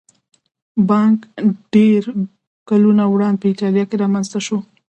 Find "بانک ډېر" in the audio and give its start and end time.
0.89-2.01